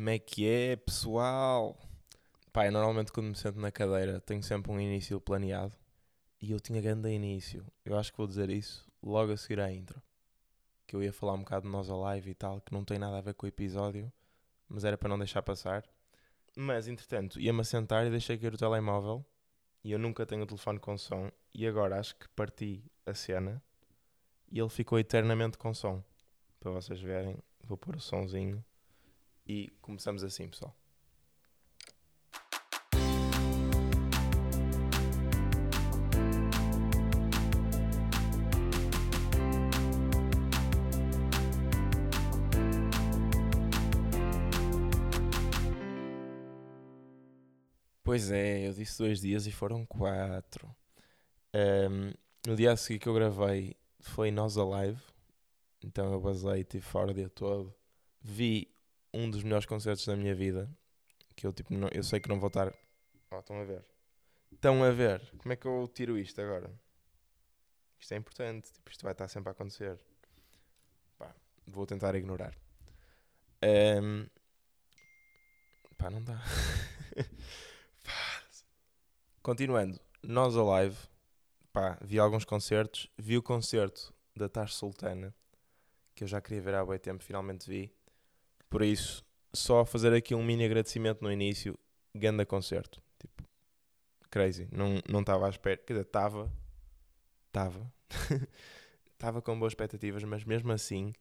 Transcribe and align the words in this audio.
Como 0.00 0.08
é 0.08 0.18
que 0.18 0.48
é, 0.48 0.76
pessoal? 0.76 1.78
Eu 2.54 2.72
normalmente 2.72 3.12
quando 3.12 3.26
me 3.26 3.36
sento 3.36 3.60
na 3.60 3.70
cadeira 3.70 4.18
tenho 4.18 4.42
sempre 4.42 4.72
um 4.72 4.80
início 4.80 5.20
planeado 5.20 5.76
e 6.40 6.52
eu 6.52 6.58
tinha 6.58 6.80
grande 6.80 7.10
início. 7.10 7.66
Eu 7.84 7.98
acho 7.98 8.10
que 8.10 8.16
vou 8.16 8.26
dizer 8.26 8.48
isso 8.48 8.90
logo 9.02 9.30
a 9.30 9.36
seguir 9.36 9.60
à 9.60 9.70
intro. 9.70 10.00
Que 10.86 10.96
eu 10.96 11.02
ia 11.02 11.12
falar 11.12 11.34
um 11.34 11.40
bocado 11.40 11.66
de 11.66 11.70
nós 11.70 11.90
a 11.90 11.96
live 11.96 12.30
e 12.30 12.34
tal, 12.34 12.62
que 12.62 12.72
não 12.72 12.82
tem 12.82 12.98
nada 12.98 13.18
a 13.18 13.20
ver 13.20 13.34
com 13.34 13.44
o 13.44 13.48
episódio, 13.50 14.10
mas 14.66 14.84
era 14.84 14.96
para 14.96 15.10
não 15.10 15.18
deixar 15.18 15.42
passar. 15.42 15.84
Mas, 16.56 16.88
entretanto, 16.88 17.38
ia-me 17.38 17.60
assentar 17.60 18.06
e 18.06 18.10
deixei 18.10 18.38
cair 18.38 18.54
o 18.54 18.56
telemóvel 18.56 19.22
e 19.84 19.92
eu 19.92 19.98
nunca 19.98 20.24
tenho 20.24 20.44
o 20.44 20.46
telefone 20.46 20.78
com 20.78 20.96
som 20.96 21.30
e 21.52 21.66
agora 21.66 22.00
acho 22.00 22.16
que 22.16 22.26
parti 22.30 22.82
a 23.04 23.12
cena 23.12 23.62
e 24.50 24.58
ele 24.58 24.70
ficou 24.70 24.98
eternamente 24.98 25.58
com 25.58 25.74
som. 25.74 26.02
Para 26.58 26.70
vocês 26.70 27.02
verem, 27.02 27.36
vou 27.62 27.76
pôr 27.76 27.96
o 27.96 28.00
sonzinho 28.00 28.64
e 29.50 29.68
começamos 29.80 30.22
assim, 30.22 30.48
pessoal. 30.48 30.72
Pois 48.04 48.30
é, 48.30 48.68
eu 48.68 48.72
disse 48.72 48.98
dois 48.98 49.20
dias 49.20 49.46
e 49.46 49.52
foram 49.52 49.84
quatro. 49.84 50.68
Um, 51.52 52.12
no 52.46 52.54
dia 52.56 52.72
a 52.72 52.76
seguir 52.76 53.00
que 53.00 53.08
eu 53.08 53.14
gravei 53.14 53.76
foi 54.00 54.30
Nós 54.30 54.56
Alive, 54.56 55.02
então 55.82 56.12
eu 56.12 56.20
basei, 56.20 56.60
estive 56.60 56.84
fora 56.84 57.10
o 57.10 57.14
dia 57.14 57.28
todo. 57.28 57.74
Vi 58.20 58.68
um 59.12 59.30
dos 59.30 59.42
melhores 59.42 59.66
concertos 59.66 60.06
da 60.06 60.16
minha 60.16 60.34
vida, 60.34 60.70
que 61.36 61.46
eu 61.46 61.52
tipo, 61.52 61.72
não, 61.74 61.88
eu 61.88 62.02
sei 62.02 62.20
que 62.20 62.28
não 62.28 62.38
vou 62.38 62.48
estar. 62.48 62.72
Oh, 63.30 63.38
estão 63.38 63.60
a 63.60 63.64
ver? 63.64 63.84
Estão 64.52 64.82
a 64.84 64.90
ver? 64.90 65.20
Como 65.38 65.52
é 65.52 65.56
que 65.56 65.66
eu 65.66 65.88
tiro 65.92 66.18
isto 66.18 66.40
agora? 66.40 66.70
Isto 67.98 68.14
é 68.14 68.16
importante, 68.16 68.72
tipo, 68.72 68.90
isto 68.90 69.02
vai 69.02 69.12
estar 69.12 69.28
sempre 69.28 69.50
a 69.50 69.52
acontecer. 69.52 69.98
Pá, 71.18 71.34
vou 71.66 71.86
tentar 71.86 72.14
ignorar. 72.14 72.56
Um, 73.62 74.26
pá, 75.96 76.10
não 76.10 76.22
dá. 76.22 76.42
Continuando, 79.42 80.00
nós 80.22 80.56
a 80.56 80.62
live, 80.62 80.96
pá, 81.72 81.98
vi 82.02 82.18
alguns 82.18 82.44
concertos, 82.44 83.10
vi 83.18 83.36
o 83.36 83.42
concerto 83.42 84.14
da 84.34 84.48
Tars 84.48 84.74
Sultana, 84.74 85.34
que 86.14 86.24
eu 86.24 86.28
já 86.28 86.40
queria 86.40 86.60
ver 86.60 86.74
há 86.74 86.84
bem 86.84 86.98
tempo, 86.98 87.22
finalmente 87.22 87.68
vi. 87.68 87.92
Por 88.70 88.82
isso, 88.82 89.24
só 89.52 89.84
fazer 89.84 90.14
aqui 90.14 90.34
um 90.34 90.42
mini 90.42 90.64
agradecimento 90.64 91.22
no 91.22 91.30
início, 91.30 91.78
ganda 92.14 92.46
concerto. 92.46 93.02
Tipo, 93.18 93.42
crazy. 94.30 94.68
Não 94.72 95.20
estava 95.20 95.46
à 95.46 95.50
espera, 95.50 95.76
quer 95.76 95.92
dizer, 95.94 96.06
estava, 96.06 96.50
estava, 97.48 97.92
estava 99.12 99.42
com 99.42 99.58
boas 99.58 99.72
expectativas, 99.72 100.24
mas 100.24 100.44
mesmo 100.44 100.72
assim, 100.72 101.12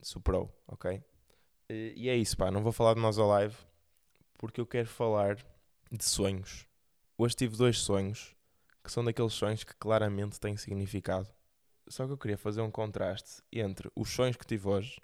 superou, 0.00 0.54
ok? 0.68 1.02
E 1.68 2.08
é 2.08 2.16
isso, 2.16 2.36
pá, 2.36 2.50
não 2.50 2.62
vou 2.62 2.72
falar 2.72 2.94
de 2.94 3.00
nós 3.00 3.18
a 3.18 3.24
live, 3.24 3.56
porque 4.36 4.60
eu 4.60 4.66
quero 4.66 4.88
falar 4.88 5.36
de 5.90 6.04
sonhos 6.04 6.68
Hoje 7.22 7.36
tive 7.36 7.54
dois 7.54 7.78
sonhos 7.78 8.34
que 8.82 8.90
são 8.90 9.04
daqueles 9.04 9.34
sonhos 9.34 9.62
que 9.62 9.74
claramente 9.74 10.40
têm 10.40 10.56
significado. 10.56 11.28
Só 11.86 12.06
que 12.06 12.12
eu 12.12 12.16
queria 12.16 12.38
fazer 12.38 12.62
um 12.62 12.70
contraste 12.70 13.42
entre 13.52 13.90
os 13.94 14.08
sonhos 14.08 14.38
que 14.38 14.46
tive 14.46 14.66
hoje, 14.66 14.98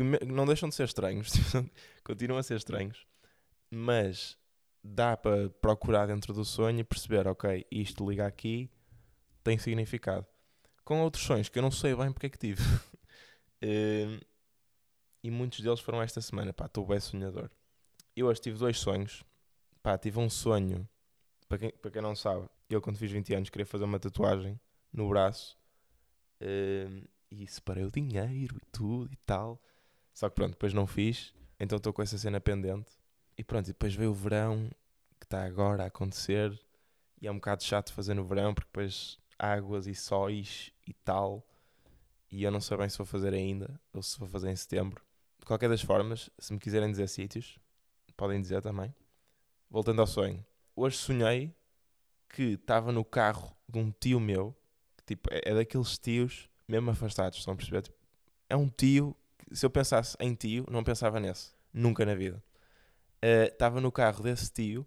que 0.00 0.24
não 0.24 0.46
deixam 0.46 0.68
de 0.68 0.74
ser 0.74 0.84
estranhos, 0.84 1.30
continuam 2.02 2.38
a 2.38 2.42
ser 2.42 2.56
estranhos, 2.56 3.06
mas 3.70 4.38
dá 4.82 5.14
para 5.14 5.50
procurar 5.50 6.06
dentro 6.06 6.32
do 6.32 6.44
sonho 6.44 6.80
e 6.80 6.84
perceber, 6.84 7.28
ok, 7.28 7.66
isto 7.70 8.08
liga 8.08 8.26
aqui, 8.26 8.70
tem 9.44 9.58
significado. 9.58 10.26
Com 10.84 11.02
outros 11.02 11.24
sonhos 11.24 11.48
que 11.50 11.58
eu 11.58 11.62
não 11.62 11.70
sei 11.70 11.94
bem 11.94 12.10
porque 12.10 12.26
é 12.26 12.30
que 12.30 12.38
tive. 12.38 12.62
Ehm, 13.60 14.18
e 15.22 15.30
muitos 15.30 15.60
deles 15.60 15.80
foram 15.80 16.00
esta 16.00 16.20
semana, 16.22 16.52
pá, 16.52 16.64
estou 16.64 16.86
bem 16.86 16.98
sonhador. 16.98 17.50
Eu 18.16 18.26
hoje 18.26 18.40
tive 18.40 18.58
dois 18.58 18.78
sonhos, 18.78 19.22
pá, 19.82 19.98
tive 19.98 20.18
um 20.18 20.30
sonho 20.30 20.88
para 21.46 21.58
quem, 21.58 21.70
para 21.72 21.90
quem 21.90 22.00
não 22.00 22.16
sabe, 22.16 22.48
eu 22.70 22.80
quando 22.80 22.96
fiz 22.96 23.10
20 23.10 23.34
anos 23.34 23.50
queria 23.50 23.66
fazer 23.66 23.84
uma 23.84 23.98
tatuagem 23.98 24.58
no 24.92 25.08
braço 25.08 25.58
uh, 26.40 27.08
e 27.30 27.46
separei 27.46 27.84
o 27.84 27.90
dinheiro 27.90 28.56
e 28.56 28.66
tudo 28.72 29.12
e 29.12 29.16
tal. 29.26 29.60
Só 30.12 30.28
que 30.28 30.34
pronto, 30.34 30.52
depois 30.52 30.72
não 30.72 30.86
fiz, 30.86 31.32
então 31.58 31.76
estou 31.76 31.92
com 31.92 32.02
essa 32.02 32.18
cena 32.18 32.40
pendente. 32.40 32.90
E 33.36 33.44
pronto, 33.44 33.66
e 33.68 33.72
depois 33.72 33.94
veio 33.94 34.10
o 34.10 34.14
verão 34.14 34.70
que 35.18 35.26
está 35.26 35.44
agora 35.44 35.84
a 35.84 35.86
acontecer 35.86 36.58
e 37.20 37.26
é 37.26 37.30
um 37.30 37.36
bocado 37.36 37.62
chato 37.62 37.92
fazer 37.92 38.14
no 38.14 38.24
verão 38.24 38.54
porque 38.54 38.68
depois 38.68 39.18
águas 39.38 39.86
e 39.86 39.94
sóis 39.94 40.72
e 40.86 40.92
tal. 40.92 41.46
E 42.30 42.42
eu 42.42 42.50
não 42.50 42.60
sei 42.60 42.76
bem 42.76 42.88
se 42.88 42.96
vou 42.96 43.06
fazer 43.06 43.34
ainda 43.34 43.80
ou 43.92 44.02
se 44.02 44.18
vou 44.18 44.28
fazer 44.28 44.50
em 44.50 44.56
setembro. 44.56 45.02
De 45.38 45.46
qualquer 45.46 45.68
das 45.68 45.82
formas, 45.82 46.30
se 46.38 46.52
me 46.52 46.58
quiserem 46.58 46.90
dizer 46.90 47.08
sítios, 47.08 47.58
podem 48.16 48.40
dizer 48.40 48.60
também. 48.60 48.94
Voltando 49.70 50.00
ao 50.00 50.06
sonho, 50.06 50.44
hoje 50.76 50.96
sonhei 50.98 51.54
que 52.28 52.52
estava 52.52 52.92
no 52.92 53.04
carro 53.04 53.56
de 53.66 53.78
um 53.78 53.90
tio 53.90 54.20
meu, 54.20 54.54
que 54.96 55.04
tipo, 55.04 55.32
é, 55.32 55.40
é 55.44 55.54
daqueles 55.54 55.98
tios 55.98 56.48
mesmo 56.68 56.90
afastados, 56.90 57.38
estão 57.38 57.54
a 57.54 57.56
perceber? 57.56 57.82
Tipo, 57.82 57.96
é 58.48 58.56
um 58.56 58.68
tio, 58.68 59.16
se 59.52 59.64
eu 59.64 59.70
pensasse 59.70 60.16
em 60.20 60.34
tio, 60.34 60.64
não 60.70 60.84
pensava 60.84 61.18
nesse, 61.20 61.52
nunca 61.72 62.04
na 62.04 62.14
vida. 62.14 62.42
Uh, 63.22 63.52
estava 63.52 63.80
no 63.80 63.92
carro 63.92 64.22
desse 64.22 64.50
tio 64.50 64.86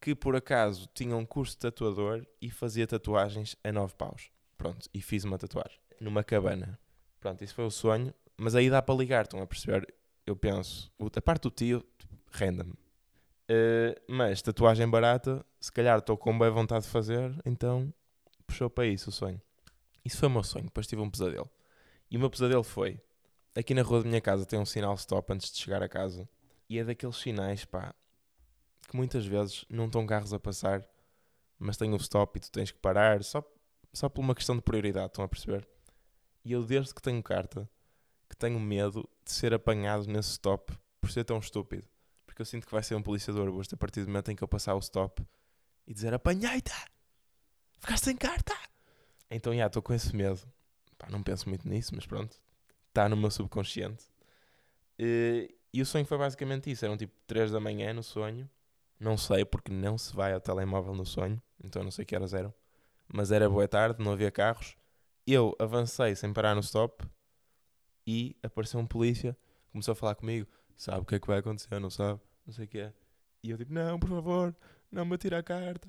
que 0.00 0.14
por 0.14 0.34
acaso 0.34 0.88
tinha 0.94 1.14
um 1.14 1.26
curso 1.26 1.52
de 1.52 1.58
tatuador 1.58 2.26
e 2.40 2.50
fazia 2.50 2.86
tatuagens 2.86 3.54
a 3.62 3.70
9 3.70 3.94
paus. 3.94 4.30
Pronto, 4.56 4.88
e 4.92 5.00
fiz 5.00 5.24
uma 5.24 5.38
tatuagem 5.38 5.78
numa 6.00 6.24
cabana. 6.24 6.78
Pronto, 7.20 7.44
isso 7.44 7.54
foi 7.54 7.66
o 7.66 7.70
sonho, 7.70 8.14
mas 8.36 8.54
aí 8.54 8.70
dá 8.70 8.80
para 8.80 8.94
ligar, 8.94 9.24
estão 9.24 9.42
a 9.42 9.46
perceber? 9.46 9.94
Eu 10.26 10.34
penso, 10.34 10.90
a 10.98 11.22
parte 11.22 11.42
do 11.42 11.50
tio, 11.50 11.84
renda-me. 12.30 12.72
Uh, 12.72 14.00
mas 14.08 14.40
tatuagem 14.40 14.88
barata, 14.88 15.44
se 15.60 15.70
calhar 15.70 15.98
estou 15.98 16.16
com 16.16 16.36
boa 16.36 16.50
vontade 16.50 16.84
de 16.84 16.90
fazer, 16.90 17.34
então 17.44 17.92
puxou 18.46 18.70
para 18.70 18.86
isso 18.86 19.10
o 19.10 19.12
sonho. 19.12 19.40
Isso 20.04 20.16
foi 20.16 20.28
o 20.28 20.32
meu 20.32 20.42
sonho, 20.42 20.64
depois 20.64 20.86
tive 20.86 21.02
um 21.02 21.10
pesadelo. 21.10 21.50
E 22.10 22.16
o 22.16 22.20
meu 22.20 22.30
pesadelo 22.30 22.62
foi: 22.62 23.00
aqui 23.54 23.74
na 23.74 23.82
rua 23.82 24.02
da 24.02 24.08
minha 24.08 24.20
casa 24.20 24.46
tem 24.46 24.58
um 24.58 24.66
sinal 24.66 24.94
stop 24.94 25.32
antes 25.32 25.52
de 25.52 25.58
chegar 25.58 25.82
a 25.82 25.88
casa. 25.88 26.28
E 26.68 26.78
é 26.78 26.84
daqueles 26.84 27.16
sinais, 27.16 27.64
pá, 27.64 27.94
que 28.88 28.96
muitas 28.96 29.26
vezes 29.26 29.64
não 29.68 29.86
estão 29.86 30.06
carros 30.06 30.32
a 30.32 30.38
passar, 30.38 30.86
mas 31.58 31.76
tem 31.76 31.92
um 31.92 31.96
stop 31.96 32.38
e 32.38 32.40
tu 32.40 32.50
tens 32.50 32.70
que 32.70 32.78
parar 32.78 33.22
só, 33.24 33.42
só 33.92 34.08
por 34.08 34.20
uma 34.20 34.34
questão 34.34 34.54
de 34.56 34.62
prioridade, 34.62 35.06
estão 35.06 35.24
a 35.24 35.28
perceber? 35.28 35.68
E 36.44 36.52
eu, 36.52 36.64
desde 36.64 36.94
que 36.94 37.02
tenho 37.02 37.22
carta, 37.22 37.68
que 38.28 38.36
tenho 38.36 38.60
medo 38.60 39.08
de 39.24 39.32
ser 39.32 39.52
apanhado 39.52 40.06
nesse 40.06 40.30
stop 40.30 40.72
por 41.00 41.10
ser 41.10 41.24
tão 41.24 41.38
estúpido 41.38 41.84
porque 42.40 42.42
eu 42.42 42.46
sinto 42.46 42.66
que 42.66 42.72
vai 42.72 42.82
ser 42.82 42.94
um 42.94 43.02
polícia 43.02 43.32
de 43.32 43.38
Orbost 43.38 43.74
a 43.74 43.76
partir 43.76 44.00
do 44.00 44.06
momento 44.06 44.30
em 44.30 44.36
que 44.36 44.42
eu 44.42 44.48
passar 44.48 44.74
o 44.74 44.78
stop 44.78 45.22
e 45.86 45.92
dizer 45.92 46.14
apanhei-te! 46.14 46.72
Ficaste 47.78 48.04
sem 48.04 48.16
carta! 48.16 48.56
Então, 49.30 49.54
já, 49.54 49.66
estou 49.66 49.82
com 49.82 49.92
esse 49.92 50.16
medo. 50.16 50.40
Pá, 50.96 51.08
não 51.10 51.22
penso 51.22 51.48
muito 51.48 51.68
nisso, 51.68 51.94
mas 51.94 52.06
pronto. 52.06 52.40
Está 52.90 53.08
no 53.08 53.16
meu 53.16 53.30
subconsciente. 53.30 54.04
E, 54.98 55.54
e 55.72 55.80
o 55.80 55.86
sonho 55.86 56.04
foi 56.04 56.18
basicamente 56.18 56.70
isso. 56.70 56.84
Eram 56.84 56.96
tipo 56.96 57.14
3 57.26 57.50
da 57.50 57.58
manhã 57.58 57.92
no 57.92 58.02
sonho. 58.02 58.48
Não 58.98 59.16
sei, 59.16 59.44
porque 59.44 59.72
não 59.72 59.96
se 59.96 60.14
vai 60.14 60.32
ao 60.34 60.40
telemóvel 60.40 60.94
no 60.94 61.06
sonho. 61.06 61.40
Então 61.64 61.82
não 61.82 61.90
sei 61.90 62.04
que 62.04 62.14
horas 62.14 62.34
eram. 62.34 62.52
Mas 63.08 63.32
era 63.32 63.48
boa 63.48 63.66
tarde, 63.66 64.04
não 64.04 64.12
havia 64.12 64.30
carros. 64.30 64.76
Eu 65.26 65.56
avancei 65.58 66.14
sem 66.14 66.32
parar 66.32 66.54
no 66.54 66.60
stop. 66.60 67.04
E 68.06 68.36
apareceu 68.42 68.78
um 68.78 68.86
polícia. 68.86 69.36
Começou 69.72 69.92
a 69.92 69.96
falar 69.96 70.14
comigo 70.14 70.46
sabe 70.80 71.00
o 71.00 71.04
que 71.04 71.14
é 71.14 71.20
que 71.20 71.26
vai 71.26 71.38
acontecer, 71.38 71.78
não 71.78 71.90
sabe? 71.90 72.18
Não 72.46 72.54
sei 72.54 72.64
o 72.64 72.68
que 72.68 72.78
é. 72.78 72.92
E 73.42 73.50
eu 73.50 73.56
digo, 73.58 73.72
não, 73.72 73.98
por 73.98 74.08
favor, 74.08 74.56
não 74.90 75.04
me 75.04 75.14
atire 75.14 75.34
a 75.34 75.42
carta. 75.42 75.88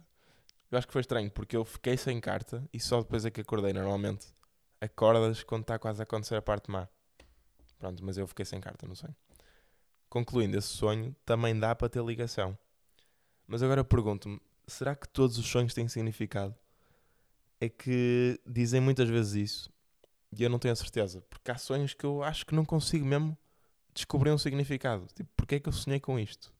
Eu 0.70 0.78
acho 0.78 0.86
que 0.86 0.94
foi 0.94 1.00
estranho, 1.00 1.32
porque 1.32 1.56
eu 1.56 1.64
fiquei 1.64 1.96
sem 1.96 2.20
carta 2.20 2.64
e 2.74 2.80
só 2.80 3.00
depois 3.02 3.26
é 3.26 3.32
que 3.32 3.40
acordei. 3.40 3.72
Normalmente 3.72 4.28
acordas 4.82 5.44
quando 5.44 5.62
está 5.62 5.80
quase 5.80 6.02
a 6.02 6.04
acontecer 6.04 6.36
a 6.36 6.42
parte 6.42 6.70
má. 6.70 6.90
Pronto, 7.80 8.04
mas 8.04 8.18
eu 8.18 8.28
fiquei 8.28 8.44
sem 8.44 8.60
carta, 8.60 8.88
não 8.88 8.96
sei. 8.96 9.10
Concluindo, 10.10 10.58
esse 10.58 10.68
sonho 10.68 11.16
também 11.26 11.58
dá 11.58 11.74
para 11.74 11.88
ter 11.88 12.04
ligação. 12.04 12.58
Mas 13.48 13.64
agora 13.64 13.84
pergunto-me, 13.84 14.42
será 14.68 14.96
que 14.96 15.08
todos 15.08 15.38
os 15.38 15.46
sonhos 15.46 15.74
têm 15.74 15.88
significado? 15.88 16.56
É 17.60 17.70
que 17.70 18.40
dizem 18.46 18.82
muitas 18.82 19.08
vezes 19.08 19.36
isso 19.36 19.74
e 20.32 20.44
eu 20.44 20.50
não 20.50 20.58
tenho 20.58 20.72
a 20.72 20.76
certeza, 20.76 21.22
porque 21.30 21.52
há 21.52 21.58
sonhos 21.58 21.94
que 21.94 22.06
eu 22.06 22.24
acho 22.24 22.46
que 22.46 22.56
não 22.56 22.64
consigo 22.64 23.06
mesmo 23.06 23.38
descobri 23.94 24.32
um 24.32 24.38
significado. 24.38 25.06
Tipo, 25.14 25.30
porque 25.36 25.56
é 25.56 25.60
que 25.60 25.68
eu 25.68 25.74
sonhei 25.74 26.00
com 26.00 26.18
isto? 26.18 26.54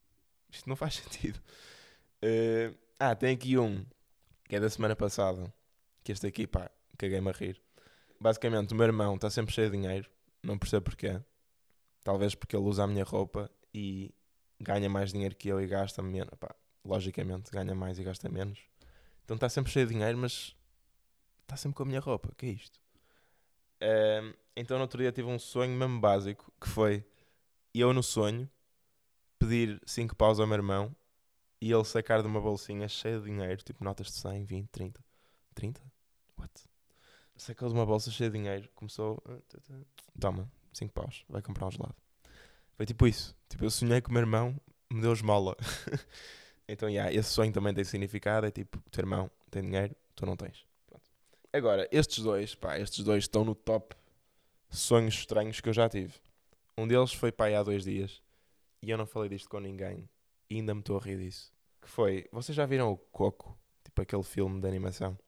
Isto 0.50 0.68
não 0.68 0.76
faz 0.76 0.96
sentido. 1.02 1.40
Uh, 2.22 2.76
ah, 2.98 3.14
tem 3.14 3.34
aqui 3.34 3.58
um 3.58 3.84
que 4.44 4.56
é 4.56 4.60
da 4.60 4.68
semana 4.68 4.94
passada. 4.94 5.52
Que 6.04 6.12
este 6.12 6.26
aqui, 6.26 6.46
pá, 6.46 6.70
caguei-me 6.98 7.30
a 7.30 7.32
rir. 7.32 7.60
Basicamente, 8.22 8.72
o 8.72 8.76
meu 8.76 8.86
irmão 8.86 9.16
está 9.16 9.28
sempre 9.28 9.52
cheio 9.52 9.68
de 9.68 9.76
dinheiro. 9.76 10.08
Não 10.44 10.56
percebo 10.56 10.84
porquê. 10.84 11.20
Talvez 12.04 12.36
porque 12.36 12.54
ele 12.54 12.64
usa 12.64 12.84
a 12.84 12.86
minha 12.86 13.02
roupa 13.02 13.50
e 13.74 14.14
ganha 14.60 14.88
mais 14.88 15.12
dinheiro 15.12 15.34
que 15.34 15.48
eu 15.48 15.60
e 15.60 15.66
gasta 15.66 16.00
menos. 16.00 16.32
Pá, 16.38 16.54
logicamente, 16.84 17.50
ganha 17.50 17.74
mais 17.74 17.98
e 17.98 18.04
gasta 18.04 18.28
menos. 18.28 18.60
Então 19.24 19.34
está 19.34 19.48
sempre 19.48 19.72
cheio 19.72 19.88
de 19.88 19.94
dinheiro, 19.94 20.16
mas 20.16 20.54
está 21.42 21.56
sempre 21.56 21.76
com 21.76 21.82
a 21.82 21.86
minha 21.86 21.98
roupa. 21.98 22.32
que 22.36 22.46
é 22.46 22.50
isto? 22.50 22.80
Um, 23.82 24.32
então 24.54 24.76
no 24.76 24.82
outro 24.82 25.00
dia 25.00 25.10
tive 25.10 25.26
um 25.28 25.38
sonho 25.38 25.76
mesmo 25.76 25.98
básico, 25.98 26.52
que 26.60 26.68
foi 26.68 27.04
eu 27.74 27.92
no 27.92 28.04
sonho 28.04 28.48
pedir 29.36 29.82
5 29.84 30.14
paus 30.14 30.38
ao 30.38 30.46
meu 30.46 30.54
irmão 30.54 30.94
e 31.60 31.72
ele 31.72 31.84
sacar 31.84 32.22
de 32.22 32.28
uma 32.28 32.40
bolsinha 32.40 32.86
cheia 32.86 33.18
de 33.18 33.24
dinheiro, 33.24 33.60
tipo 33.64 33.82
notas 33.82 34.06
de 34.06 34.12
100, 34.12 34.44
20, 34.44 34.68
30. 34.68 35.04
30? 35.56 35.91
Sacou 37.42 37.66
de 37.66 37.74
uma 37.74 37.84
bolsa 37.84 38.08
cheia 38.08 38.30
de 38.30 38.38
dinheiro, 38.38 38.68
começou. 38.72 39.20
Toma, 40.20 40.48
5 40.72 40.92
paus, 40.92 41.24
vai 41.28 41.42
comprar 41.42 41.66
um 41.66 41.72
gelado. 41.72 41.96
Foi 42.76 42.86
tipo 42.86 43.04
isso. 43.04 43.36
Tipo, 43.48 43.64
eu 43.64 43.70
sonhei 43.70 44.00
que 44.00 44.10
o 44.10 44.12
meu 44.12 44.20
irmão 44.20 44.56
me 44.88 45.00
deu 45.00 45.12
esmola. 45.12 45.56
então, 46.68 46.88
yeah, 46.88 47.12
esse 47.12 47.30
sonho 47.30 47.52
também 47.52 47.74
tem 47.74 47.82
significado. 47.82 48.46
É 48.46 48.52
tipo, 48.52 48.80
teu 48.92 49.02
irmão 49.02 49.28
tem 49.50 49.60
dinheiro, 49.60 49.92
tu 50.14 50.24
não 50.24 50.36
tens. 50.36 50.64
Pronto. 50.86 51.02
Agora, 51.52 51.88
estes 51.90 52.22
dois, 52.22 52.54
pá, 52.54 52.78
estes 52.78 53.02
dois 53.02 53.24
estão 53.24 53.44
no 53.44 53.56
top 53.56 53.96
sonhos 54.70 55.14
estranhos 55.14 55.60
que 55.60 55.68
eu 55.68 55.72
já 55.72 55.88
tive. 55.88 56.14
Um 56.78 56.86
deles 56.86 57.12
foi 57.12 57.32
pai 57.32 57.56
há 57.56 57.64
dois 57.64 57.82
dias 57.82 58.22
e 58.80 58.88
eu 58.88 58.96
não 58.96 59.04
falei 59.04 59.28
disto 59.28 59.48
com 59.48 59.58
ninguém 59.58 60.08
e 60.48 60.58
ainda 60.58 60.74
me 60.74 60.80
estou 60.80 60.96
a 60.96 61.00
rir 61.00 61.18
disso. 61.18 61.52
Que 61.80 61.88
foi, 61.88 62.24
vocês 62.30 62.54
já 62.54 62.66
viram 62.66 62.92
o 62.92 62.96
Coco? 62.96 63.58
Tipo 63.82 64.00
aquele 64.00 64.22
filme 64.22 64.60
de 64.60 64.68
animação. 64.68 65.18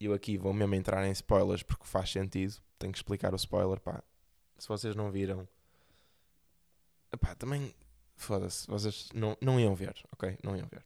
Eu 0.00 0.12
aqui 0.12 0.36
vou 0.36 0.52
mesmo 0.52 0.74
entrar 0.74 1.06
em 1.06 1.12
spoilers 1.12 1.62
porque 1.62 1.84
faz 1.86 2.10
sentido. 2.10 2.54
Tenho 2.78 2.92
que 2.92 2.98
explicar 2.98 3.32
o 3.32 3.36
spoiler, 3.36 3.80
pá. 3.80 4.02
Se 4.58 4.68
vocês 4.68 4.94
não 4.94 5.10
viram, 5.10 5.48
pá, 7.20 7.34
também 7.34 7.74
foda-se, 8.14 8.66
vocês 8.66 9.08
não, 9.14 9.36
não 9.40 9.60
iam 9.60 9.74
ver, 9.74 9.94
ok? 10.12 10.38
Não 10.42 10.56
iam 10.56 10.66
ver. 10.68 10.84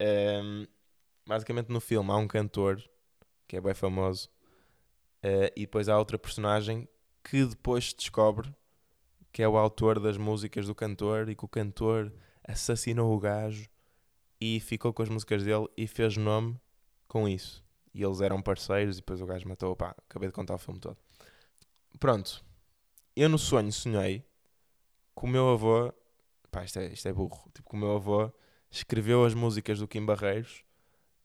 Um, 0.00 0.66
basicamente 1.26 1.70
no 1.70 1.80
filme 1.80 2.10
há 2.10 2.16
um 2.16 2.28
cantor 2.28 2.82
que 3.46 3.56
é 3.56 3.60
bem 3.60 3.74
famoso 3.74 4.28
uh, 5.22 5.50
e 5.56 5.60
depois 5.60 5.88
há 5.88 5.98
outra 5.98 6.18
personagem 6.18 6.88
que 7.22 7.44
depois 7.44 7.90
se 7.90 7.96
descobre 7.96 8.54
que 9.32 9.42
é 9.42 9.48
o 9.48 9.56
autor 9.56 9.98
das 9.98 10.16
músicas 10.16 10.66
do 10.66 10.74
cantor 10.74 11.28
e 11.28 11.34
que 11.34 11.44
o 11.44 11.48
cantor 11.48 12.12
assassinou 12.46 13.12
o 13.14 13.18
gajo 13.18 13.68
e 14.40 14.60
ficou 14.60 14.92
com 14.92 15.02
as 15.02 15.08
músicas 15.08 15.42
dele 15.42 15.66
e 15.76 15.88
fez 15.88 16.16
nome 16.16 16.56
com 17.08 17.28
isso. 17.28 17.63
E 17.94 18.02
eles 18.02 18.20
eram 18.20 18.42
parceiros 18.42 18.96
e 18.96 19.00
depois 19.00 19.20
o 19.20 19.26
gajo 19.26 19.48
matou. 19.48 19.76
Pá, 19.76 19.94
acabei 20.08 20.28
de 20.28 20.34
contar 20.34 20.54
o 20.54 20.58
filme 20.58 20.80
todo. 20.80 20.96
Pronto. 22.00 22.44
Eu 23.14 23.28
no 23.28 23.38
sonho 23.38 23.72
sonhei 23.72 24.24
que 25.16 25.24
o 25.24 25.28
meu 25.28 25.50
avô. 25.50 25.92
Pá, 26.50 26.64
isto 26.64 26.80
é, 26.80 26.92
isto 26.92 27.06
é 27.06 27.12
burro. 27.12 27.48
Tipo, 27.54 27.70
que 27.70 27.76
o 27.76 27.78
meu 27.78 27.96
avô 27.96 28.32
escreveu 28.70 29.24
as 29.24 29.34
músicas 29.34 29.78
do 29.78 29.86
Kim 29.86 30.04
Barreiros, 30.04 30.64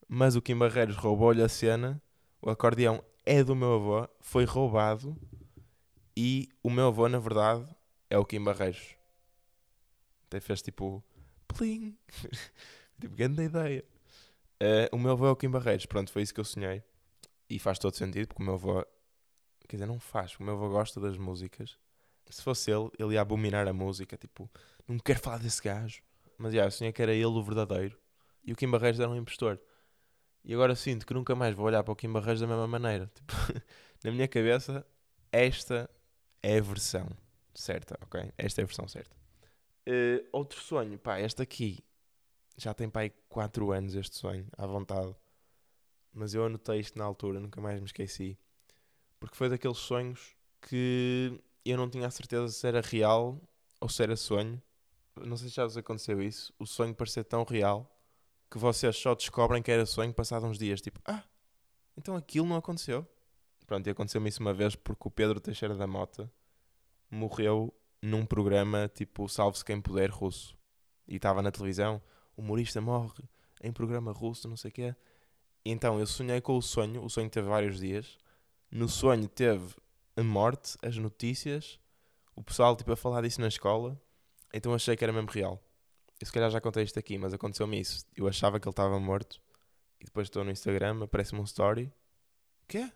mas 0.08 0.36
o 0.36 0.42
Kim 0.42 0.56
Barreiros 0.56 0.96
roubou-lhe 0.96 1.42
a 1.42 1.48
cena. 1.48 2.00
O 2.40 2.48
acordeão 2.48 3.02
é 3.26 3.42
do 3.42 3.54
meu 3.56 3.74
avô, 3.74 4.08
foi 4.20 4.44
roubado 4.44 5.16
e 6.16 6.48
o 6.62 6.70
meu 6.70 6.86
avô, 6.88 7.08
na 7.08 7.18
verdade, 7.18 7.64
é 8.08 8.16
o 8.16 8.24
Kim 8.24 8.42
Barreiros. 8.42 8.94
Até 10.26 10.40
fez 10.40 10.62
tipo. 10.62 11.02
Plim! 11.48 11.96
tipo, 13.00 13.16
grande 13.16 13.42
ideia. 13.42 13.84
Uh, 14.62 14.94
o 14.94 14.98
meu 14.98 15.12
avô 15.12 15.26
é 15.26 15.30
o 15.30 15.36
Kim 15.36 15.50
Barreiros. 15.50 15.86
Pronto, 15.86 16.12
foi 16.12 16.22
isso 16.22 16.34
que 16.34 16.40
eu 16.40 16.44
sonhei. 16.44 16.82
E 17.48 17.58
faz 17.58 17.78
todo 17.78 17.96
sentido, 17.96 18.28
porque 18.28 18.42
o 18.42 18.44
meu 18.44 18.54
avô. 18.54 18.84
Quer 19.66 19.76
dizer, 19.76 19.86
não 19.86 20.00
faz, 20.00 20.36
o 20.38 20.42
meu 20.42 20.54
avô 20.54 20.68
gosta 20.68 21.00
das 21.00 21.16
músicas. 21.16 21.78
Se 22.28 22.42
fosse 22.42 22.70
ele, 22.70 22.90
ele 22.98 23.14
ia 23.14 23.20
abominar 23.20 23.66
a 23.66 23.72
música. 23.72 24.16
Tipo, 24.16 24.50
não 24.86 24.98
quero 24.98 25.20
falar 25.20 25.38
desse 25.38 25.62
gajo. 25.62 26.02
Mas 26.36 26.54
já, 26.54 26.64
eu 26.64 26.70
sonhei 26.70 26.92
que 26.92 27.02
era 27.02 27.12
ele 27.12 27.26
o 27.26 27.42
verdadeiro. 27.42 27.98
E 28.44 28.52
o 28.52 28.56
Kim 28.56 28.70
Barreiros 28.70 29.00
era 29.00 29.08
um 29.08 29.16
impostor. 29.16 29.60
E 30.44 30.54
agora 30.54 30.74
sinto 30.74 31.06
que 31.06 31.12
nunca 31.12 31.34
mais 31.34 31.54
vou 31.54 31.66
olhar 31.66 31.82
para 31.82 31.92
o 31.92 31.96
Kim 31.96 32.12
Barreiros 32.12 32.40
da 32.40 32.46
mesma 32.46 32.66
maneira. 32.66 33.10
Tipo, 33.14 33.34
na 34.04 34.10
minha 34.12 34.26
cabeça, 34.26 34.86
esta 35.30 35.90
é 36.42 36.56
a 36.56 36.62
versão 36.62 37.06
certa, 37.54 37.98
ok? 38.02 38.32
Esta 38.38 38.62
é 38.62 38.64
a 38.64 38.66
versão 38.66 38.88
certa. 38.88 39.14
Uh, 39.86 40.26
outro 40.32 40.60
sonho, 40.60 40.98
pá, 40.98 41.20
este 41.20 41.42
aqui 41.42 41.84
já 42.56 42.74
tem 42.74 42.88
pá 42.88 43.02
4 43.28 43.72
anos 43.72 43.94
este 43.94 44.16
sonho, 44.16 44.46
à 44.56 44.66
vontade. 44.66 45.14
Mas 46.12 46.34
eu 46.34 46.44
anotei 46.44 46.80
isto 46.80 46.98
na 46.98 47.04
altura, 47.04 47.40
nunca 47.40 47.60
mais 47.60 47.78
me 47.78 47.86
esqueci. 47.86 48.38
Porque 49.18 49.36
foi 49.36 49.48
daqueles 49.48 49.78
sonhos 49.78 50.34
que 50.60 51.40
eu 51.64 51.76
não 51.76 51.88
tinha 51.88 52.06
a 52.06 52.10
certeza 52.10 52.48
se 52.48 52.66
era 52.66 52.80
real 52.80 53.40
ou 53.80 53.88
se 53.88 54.02
era 54.02 54.16
sonho. 54.16 54.60
Não 55.16 55.36
sei 55.36 55.48
se 55.48 55.56
já 55.56 55.64
vos 55.64 55.76
aconteceu 55.76 56.20
isso. 56.22 56.52
O 56.58 56.66
sonho 56.66 56.94
parecer 56.94 57.24
tão 57.24 57.44
real 57.44 57.90
que 58.50 58.58
vocês 58.58 58.96
só 58.96 59.14
descobrem 59.14 59.62
que 59.62 59.70
era 59.70 59.86
sonho 59.86 60.12
passados 60.12 60.48
uns 60.48 60.58
dias. 60.58 60.80
Tipo, 60.80 61.00
ah, 61.04 61.22
então 61.96 62.16
aquilo 62.16 62.46
não 62.46 62.56
aconteceu. 62.56 63.06
Pronto, 63.66 63.86
e 63.86 63.90
aconteceu-me 63.90 64.28
isso 64.28 64.40
uma 64.40 64.52
vez 64.52 64.74
porque 64.74 65.06
o 65.06 65.10
Pedro 65.10 65.38
Teixeira 65.38 65.76
da 65.76 65.86
Mota 65.86 66.30
morreu 67.10 67.72
num 68.02 68.26
programa 68.26 68.90
tipo 68.92 69.28
Salve-se 69.28 69.64
Quem 69.64 69.80
Puder 69.80 70.10
russo. 70.10 70.56
E 71.06 71.16
estava 71.16 71.42
na 71.42 71.50
televisão, 71.50 72.00
humorista 72.40 72.80
morre 72.80 73.22
em 73.62 73.72
programa 73.72 74.12
russo, 74.12 74.48
não 74.48 74.56
sei 74.56 74.70
o 74.70 74.74
quê. 74.74 74.96
Então 75.64 75.98
eu 76.00 76.06
sonhei 76.06 76.40
com 76.40 76.56
o 76.56 76.62
sonho, 76.62 77.04
o 77.04 77.10
sonho 77.10 77.28
teve 77.28 77.48
vários 77.48 77.78
dias. 77.78 78.18
No 78.70 78.88
sonho 78.88 79.28
teve 79.28 79.74
a 80.16 80.22
morte, 80.22 80.76
as 80.82 80.96
notícias, 80.96 81.78
o 82.34 82.42
pessoal 82.42 82.74
tipo 82.74 82.92
a 82.92 82.96
falar 82.96 83.22
disso 83.22 83.40
na 83.40 83.48
escola. 83.48 84.00
Então 84.52 84.74
achei 84.74 84.96
que 84.96 85.04
era 85.04 85.12
mesmo 85.12 85.30
real. 85.30 85.62
Eu 86.20 86.26
se 86.26 86.32
calhar 86.32 86.50
já 86.50 86.60
contei 86.60 86.84
isto 86.84 86.98
aqui, 86.98 87.16
mas 87.18 87.32
aconteceu-me 87.32 87.80
isso. 87.80 88.04
Eu 88.16 88.26
achava 88.28 88.58
que 88.58 88.66
ele 88.66 88.72
estava 88.72 88.98
morto 88.98 89.40
e 90.00 90.04
depois 90.04 90.26
estou 90.26 90.44
no 90.44 90.50
Instagram, 90.50 91.04
aparece-me 91.04 91.40
um 91.40 91.44
story. 91.44 91.92
Quê? 92.66 92.90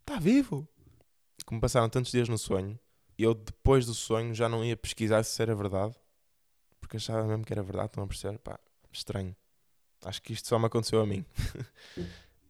Está 0.00 0.18
vivo? 0.18 0.68
Como 1.46 1.60
passaram 1.60 1.88
tantos 1.88 2.12
dias 2.12 2.28
no 2.28 2.38
sonho, 2.38 2.78
eu 3.18 3.34
depois 3.34 3.86
do 3.86 3.94
sonho 3.94 4.34
já 4.34 4.48
não 4.48 4.64
ia 4.64 4.76
pesquisar 4.76 5.22
se 5.22 5.40
era 5.40 5.54
verdade. 5.54 5.94
Porque 6.80 6.96
achava 6.96 7.24
mesmo 7.24 7.44
que 7.44 7.52
era 7.52 7.62
verdade, 7.62 7.86
estão 7.86 8.04
a 8.04 8.06
perceber? 8.06 8.38
Pá, 8.38 8.58
estranho. 8.92 9.34
Acho 10.04 10.20
que 10.22 10.32
isto 10.32 10.48
só 10.48 10.58
me 10.58 10.66
aconteceu 10.66 11.00
a 11.00 11.06
mim. 11.06 11.24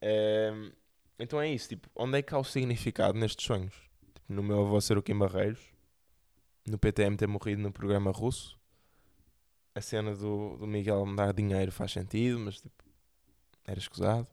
é, 0.00 0.52
então 1.18 1.40
é 1.40 1.50
isso, 1.50 1.68
tipo, 1.68 1.88
onde 1.94 2.18
é 2.18 2.22
que 2.22 2.34
há 2.34 2.38
o 2.38 2.44
significado 2.44 3.18
nestes 3.18 3.44
sonhos? 3.44 3.74
Tipo, 4.14 4.32
no 4.32 4.42
meu 4.42 4.64
avô 4.64 4.80
ser 4.80 4.96
o 4.96 5.02
Kim 5.02 5.18
Barreiros, 5.18 5.60
no 6.66 6.78
PTM 6.78 7.16
ter 7.16 7.26
morrido 7.26 7.60
no 7.60 7.72
programa 7.72 8.10
russo, 8.10 8.58
a 9.74 9.80
cena 9.80 10.14
do, 10.14 10.56
do 10.56 10.66
Miguel 10.66 11.04
me 11.06 11.16
dar 11.16 11.32
dinheiro 11.32 11.72
faz 11.72 11.92
sentido, 11.92 12.38
mas 12.38 12.60
tipo, 12.60 12.84
era 13.64 13.78
escusado. 13.78 14.26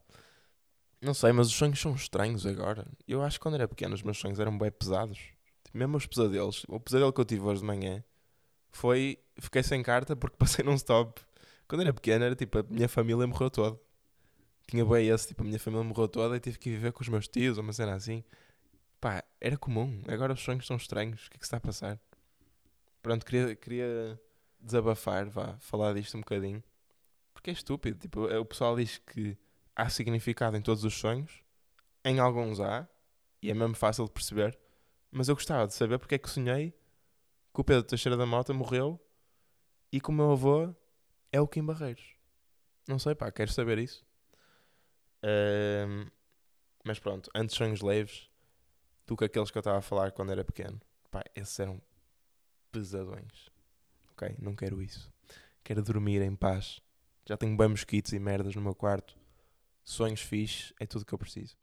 Não 1.01 1.13
sei, 1.13 1.31
mas 1.31 1.47
os 1.47 1.53
sonhos 1.53 1.79
são 1.79 1.95
estranhos 1.95 2.45
agora. 2.45 2.85
Eu 3.07 3.21
acho 3.21 3.39
que 3.39 3.43
quando 3.43 3.55
era 3.55 3.67
pequeno 3.67 3.95
os 3.95 4.03
meus 4.03 4.17
sonhos 4.17 4.39
eram 4.39 4.57
bem 4.57 4.69
pesados. 4.69 5.17
Tipo, 5.63 5.77
mesmo 5.77 5.97
os 5.97 6.05
pesadelos. 6.05 6.65
O 6.67 6.79
pesadelo 6.79 7.13
que 7.13 7.21
eu 7.21 7.25
tive 7.25 7.41
hoje 7.41 7.61
de 7.61 7.67
manhã 7.67 8.03
foi. 8.69 9.17
Fiquei 9.39 9.63
sem 9.63 9.81
carta 9.81 10.15
porque 10.15 10.35
passei 10.37 10.63
num 10.63 10.73
stop. 10.73 11.21
Quando 11.69 11.81
era 11.81 11.93
pequeno 11.93 12.25
era 12.25 12.35
tipo, 12.35 12.57
a 12.57 12.63
minha 12.63 12.89
família 12.89 13.27
morreu 13.27 13.47
toda. 13.51 13.79
Tinha 14.67 14.83
bem 14.83 15.07
esse, 15.07 15.27
tipo, 15.27 15.43
a 15.43 15.45
minha 15.45 15.59
família 15.59 15.83
morreu 15.83 16.07
toda 16.07 16.35
e 16.35 16.39
tive 16.39 16.57
que 16.57 16.71
viver 16.71 16.91
com 16.91 17.03
os 17.03 17.07
meus 17.07 17.27
tios, 17.27 17.59
uma 17.59 17.71
cena 17.71 17.93
assim. 17.93 18.23
Pá, 18.99 19.23
era 19.39 19.55
comum. 19.55 20.01
Agora 20.07 20.33
os 20.33 20.41
sonhos 20.41 20.65
são 20.65 20.77
estranhos. 20.77 21.27
O 21.27 21.29
que 21.29 21.37
é 21.37 21.39
que 21.39 21.45
se 21.45 21.47
está 21.47 21.57
a 21.57 21.61
passar? 21.61 21.99
Pronto, 23.03 23.23
queria, 23.23 23.55
queria 23.55 24.19
desabafar, 24.59 25.29
vá, 25.29 25.57
falar 25.59 25.93
disto 25.93 26.17
um 26.17 26.21
bocadinho. 26.21 26.63
Porque 27.35 27.51
é 27.51 27.53
estúpido. 27.53 27.99
Tipo, 27.99 28.25
o 28.25 28.45
pessoal 28.45 28.75
diz 28.75 28.97
que 28.97 29.37
há 29.75 29.87
significado 29.89 30.57
em 30.57 30.61
todos 30.63 30.83
os 30.83 30.95
sonhos. 30.95 31.43
Em 32.03 32.17
alguns 32.19 32.59
há. 32.59 32.89
E 33.43 33.51
é 33.51 33.53
mesmo 33.53 33.75
fácil 33.75 34.05
de 34.05 34.11
perceber. 34.11 34.57
Mas 35.11 35.29
eu 35.29 35.35
gostava 35.35 35.67
de 35.67 35.75
saber 35.75 35.99
porque 35.99 36.15
é 36.15 36.17
que 36.17 36.29
sonhei 36.31 36.73
que 37.53 37.61
o 37.61 37.63
Pedro 37.63 37.83
Teixeira 37.83 38.17
da 38.17 38.25
Mota 38.25 38.55
morreu 38.55 38.99
e 39.91 40.01
que 40.01 40.09
o 40.09 40.13
meu 40.13 40.31
avô 40.31 40.75
é 41.31 41.39
o 41.39 41.47
Kim 41.47 41.65
Barreiros. 41.65 42.15
Não 42.87 42.97
sei, 42.99 43.15
pá, 43.15 43.31
quero 43.31 43.51
saber 43.51 43.77
isso. 43.77 44.05
Mas 46.83 46.99
pronto, 46.99 47.29
antes 47.35 47.55
sonhos 47.55 47.81
leves 47.81 48.29
do 49.05 49.17
que 49.17 49.25
aqueles 49.25 49.51
que 49.51 49.57
eu 49.57 49.61
estava 49.61 49.77
a 49.77 49.81
falar 49.81 50.11
quando 50.11 50.31
era 50.31 50.43
pequeno. 50.43 50.79
Pá, 51.11 51.23
esses 51.35 51.59
eram 51.59 51.81
pesadões. 52.71 53.49
Ok? 54.11 54.35
Não 54.39 54.55
quero 54.55 54.81
isso. 54.81 55.11
Quero 55.63 55.81
dormir 55.83 56.21
em 56.21 56.35
paz. 56.35 56.81
Já 57.27 57.37
tenho 57.37 57.55
bem 57.55 57.67
mosquitos 57.67 58.13
e 58.13 58.19
merdas 58.19 58.55
no 58.55 58.61
meu 58.61 58.73
quarto. 58.73 59.17
Sonhos 59.83 60.21
fixes 60.21 60.73
é 60.79 60.85
tudo 60.85 61.05
que 61.05 61.13
eu 61.13 61.17
preciso. 61.17 61.55